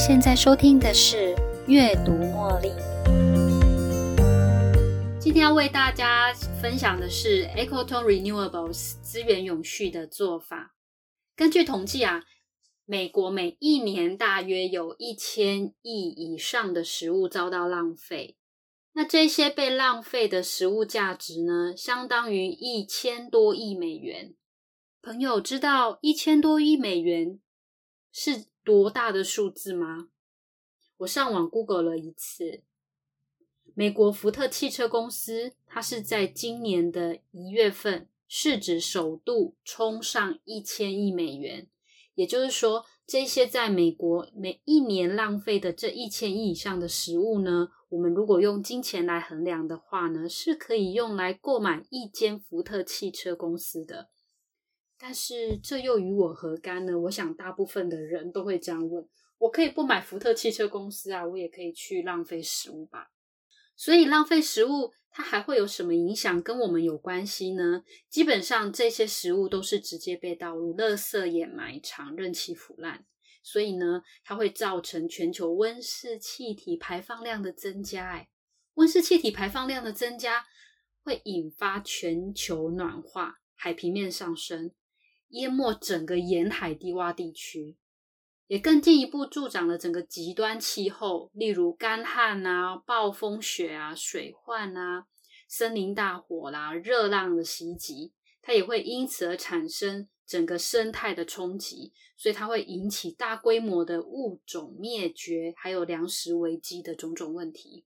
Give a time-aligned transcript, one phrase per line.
[0.00, 1.34] 现在收听的是
[1.66, 2.68] 《阅读茉莉》。
[5.20, 10.74] 今天要为大家分享的是 EcoTone Renewables 资源永续的做法。
[11.36, 12.24] 根据统计啊，
[12.86, 18.38] 美国每一年大约有一千亿以上的食物遭到浪费。
[18.94, 24.34] 那这些被浪费的食物价值呢，相当于一千多亿美元。
[25.02, 27.38] 朋友知道一千多亿美元
[28.10, 30.08] 是多大的数字吗？
[30.98, 32.62] 我上网 Google 了一次，
[33.74, 41.68] 美国福特汽车公司，它是在今年的一月份市值首度冲上一千亿美元，
[42.14, 54.10] 也就是说，这些在美国每一年浪费的这一千亿以上的食物呢，我们如果用金钱来衡量的话呢，是可以用来购买一间福特汽车公司的。
[55.02, 56.98] 但是这又与我何干呢？
[56.98, 59.08] 我想大部分的人都会这样问。
[59.38, 63.10] 我可以不买福特汽车公司啊，我也可以去浪费食物吧。
[63.74, 67.82] 所以浪费食物，它还会有什么影响跟我们有关系呢？
[68.10, 73.06] 基本上这些食物都是直接被倒入垃圾掩埋场，任其腐烂。
[73.42, 78.10] 所以呢，它会造成全球温室气体排放量的增加。
[78.10, 78.28] 哎，
[78.74, 80.44] 温室气体排放量的增加
[81.02, 84.72] 会引发全球暖化，海平面上升。
[85.30, 87.76] 淹没整个沿海低洼地区，
[88.46, 95.06] 也更进一步助长了整个极端气候，例如干旱啊、暴风雪啊、水患啊、
[95.48, 107.84] 森林大火啦、热浪的袭击，它也会因此而产生整个生态的冲击，所以它会引起大规模的物种灭绝，还有粮食危机的种种问题。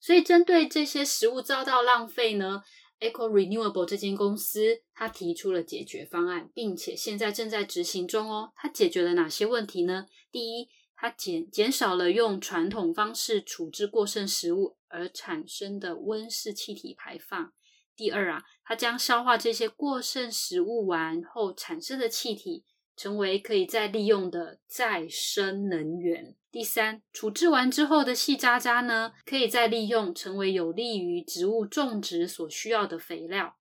[0.00, 2.62] 所以，针对这些食物遭到浪费呢
[3.00, 8.52] ？Eco Renewable 这间公司，它提出了解决方案，并且现在正在执行中哦。
[8.54, 10.06] 它解决了哪些问题呢？
[10.30, 17.52] 第一，它减减少了用传统方式处置过剩食物而产生的温室气体排放。
[17.96, 22.64] 第二啊，它将消化这些过剩食物完后产生的气体。
[22.96, 26.36] 成为可以再利用的再生能源。
[26.52, 33.56] 第三，处置完之后的细渣渣呢，可以再利用，成为有利于植物种植所需要的肥料。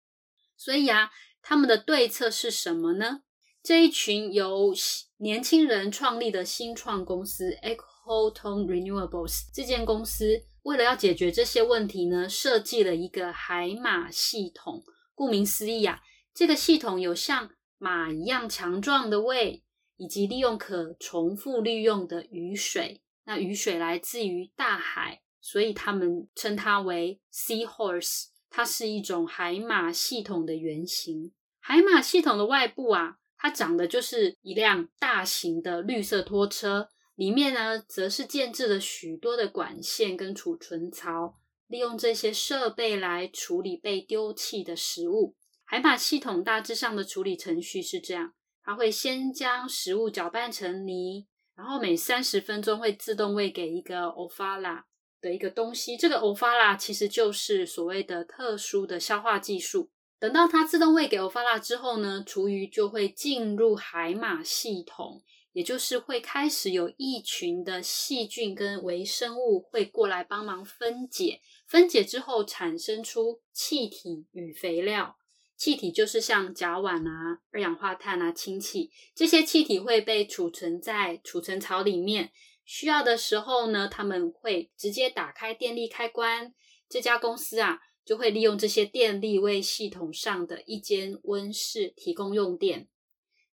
[0.58, 1.12] 所以啊，
[1.42, 3.22] 他们的对策是什么呢？
[3.62, 4.74] 这一群由
[5.18, 14.84] 年轻人创立的新创公司 EcoTone Renewables 这间公司，为了要解决这些问题呢，设计了一个海马系统。
[15.14, 16.02] 顾名思义啊，
[16.34, 19.64] 这个系统有像马一样强壮的胃，
[20.00, 23.04] 以及利用可重复利用的雨水。
[23.26, 28.30] 那雨水来自于大海，所以他们称它为 Sea Horse。
[28.50, 31.32] 它是一种海马系统的原型。
[31.60, 41.38] 海马系统的外部啊，它长的就是一辆大型的绿色拖车，里面呢，则是建置了许多的管线跟储存槽，
[41.68, 45.36] 利用这些设备来处理被丢弃的食物。
[45.64, 48.34] 海马系统大致上的处理程序是这样：
[48.70, 51.26] 它会先将食物搅拌成泥，
[51.56, 54.86] 然后每三十分钟会自动喂给一个 o f a l a
[55.20, 55.98] 的一个东西。
[55.98, 59.90] 这个 o f a l a 其实就是所谓的特殊的消化技术。
[60.20, 71.42] 等到它自动喂给 o f a l a 之后呢，厨余就会进入海马系统，也就是会开始有一群的细菌跟微生物会过来帮忙分解。
[71.66, 75.18] 分解之后产生出气体与肥料。
[75.60, 82.32] 气体就是像甲烷啊、二氧化碳啊、氢气，这些气体会被储存在储存槽里面。
[82.64, 86.54] 需要的时候呢，他们会直接打开电力开关。
[86.88, 92.88] 这家公司啊，就会利用这些电力为系统上的一间温室提供用电。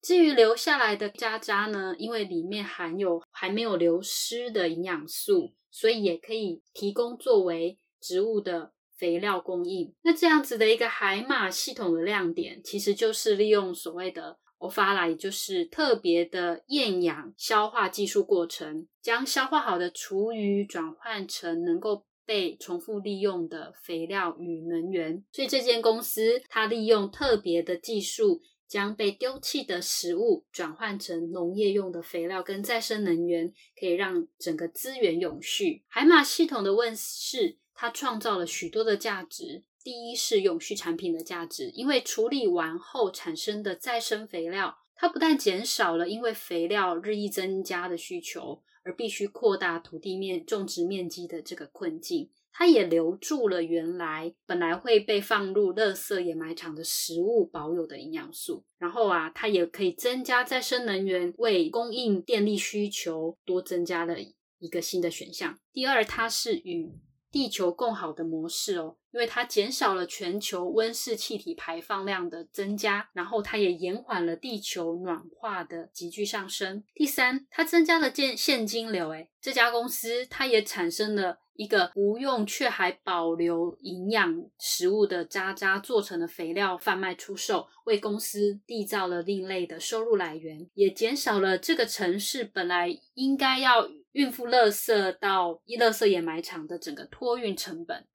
[0.03, 8.75] 至于留下来的渣渣呢，因为里面含有还没有流失的营养素，所以也可以提供作为植物的。
[9.05, 25.23] 肥料供应，那这样子的一个海马系统的亮点，其实就是利用所谓的 o f a l a 也就是特别的厌氧消化技术过程，将消化好的厨余转换成能够被重复利用的肥料与能源。
[25.31, 35.83] 所以这间公司它利用特别的技术，将被丢弃的食物转换成农业用的肥料跟再生能源，可以让整个资源永续。
[35.89, 37.59] 海马系统的问世。
[37.75, 39.65] 它创造了许多的价值。
[39.83, 52.31] 第一是永续产品的价值，因为处理完后产生的再生肥料，它不但减少了因为肥料日益增加的需求，而必须扩大土地面种植面积的这个困境。
[52.57, 64.17] 它也留住了原来本来会被放入垃圾掩埋场的食物保有的营养素，然后啊，它也可以增加再生能源，为供应电力需求多增加了
[64.61, 65.59] 一个新的选项。
[65.73, 66.93] 第二，它是与
[67.35, 76.85] 地球共好的模式哦，因为它减少了全球温室气体排放量的增加，然后它也延缓了地球暖化的急剧上升。
[76.95, 81.41] 第三，它增加了现现金流，诶这家公司它也产生了。
[81.57, 98.07] 一个无用却还保留营养食物的渣渣做成的肥料贩卖出售，为公司缔造了另类的收入来源，也减少了这个城市本来应该要孕妇垃圾到一垃圾掩埋场的整个托运成本。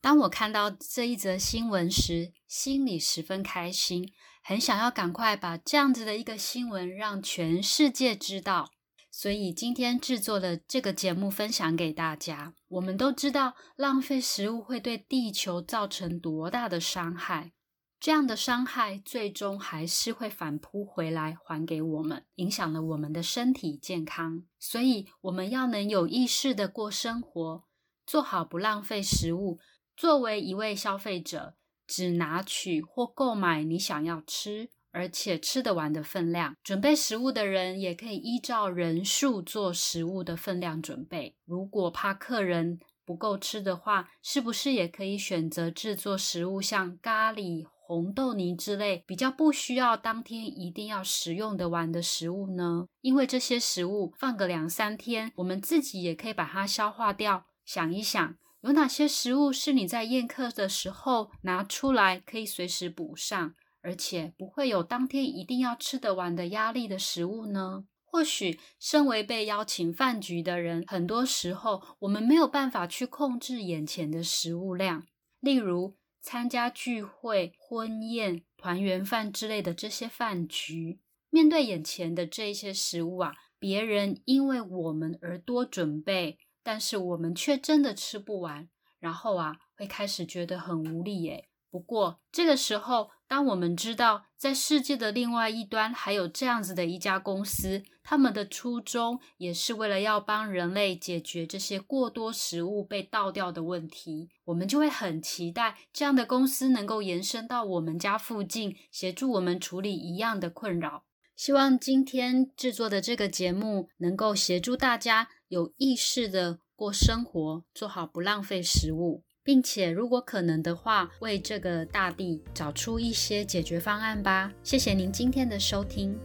[0.00, 4.12] 当我看到这一则新闻时，心里十分开心，
[4.42, 8.70] 很想要赶快把这样子的一个新闻让全世界知道。
[9.10, 12.54] 所以今天制作的这个节目分享给大家。
[12.68, 17.52] 我们都知道，浪费食物会对地球造成多大的伤害，
[18.00, 24.42] 这样的伤害最终还是会反扑回来还给我们，影响了我们的身体健康。
[24.58, 27.64] 所以我们要能有意识的过生活，
[28.06, 29.58] 做好不浪费食物。
[29.94, 31.56] 作为一位消费者，
[31.86, 34.70] 只拿取或购买你想要吃。
[34.92, 41.36] 而且吃得完的分量，准备食物的人也可以依照人数做食物的分量准备。
[41.44, 52.86] 如果怕客人不够吃的话，是不是也可以选择制作食物，像咖喱、红豆泥之类比较不需要当天一定要食用的完的食物呢？
[53.00, 57.46] 因为这些食物放个两三天，我们自己也可以把它消化掉。
[57.64, 63.54] 想一想，有哪些食物是你在宴客的时候拿出来可以随时补上？
[63.82, 67.86] 而且不会有当天一定要吃得完的压力的食物呢？
[68.04, 75.04] 或许身为被邀请饭局的人，很多时候我们没有办法去控制眼前的食物量。
[75.40, 81.00] 例如参加聚会、婚宴、团圆饭之类的这些饭局，
[81.30, 88.68] 面对眼前的这些食物啊，别人因为我们而多准备，但是我们却真的吃不完，
[88.98, 91.48] 然后啊，会开始觉得很无力耶。
[91.70, 111.04] 不过这个时候，当我们知道在世界的另外一端还有这样子的一家公司，他们的初衷也是为了要帮人类解决这些过多食物被倒掉的问题，我们就会很期待这样的公司能够延伸到我们家附近，协助我们处理一样的困扰。
[111.36, 119.22] 希望今天制作的这个节目能够协助大家有意识的过生活，做好不浪费食物。
[119.50, 124.52] 并且，如果可能的话，为这个大地找出一些解决方案吧。
[124.62, 126.16] 谢谢您今天的收听。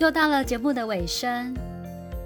[0.00, 1.54] 又到了节目的尾声，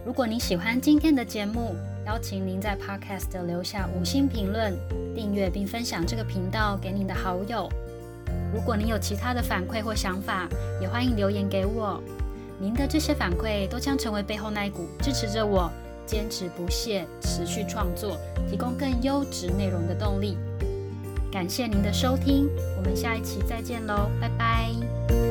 [0.07, 1.77] 如果您喜欢今天的节目，
[2.07, 4.75] 邀请您在 Podcast 留下五星评论、
[5.15, 7.69] 订阅并分享这个频道给您的好友。
[8.55, 10.49] 如果您有其他的反馈或想法，
[10.81, 12.03] 也欢迎留言给我。
[12.63, 15.69] 您的这些反馈都将成为背后那一股支持着我
[16.07, 18.17] 坚持不懈、持续创作、
[18.49, 20.39] 提供更优质内容的动力。
[21.33, 25.22] 感谢您的收听，我们下一期再见喽，拜拜。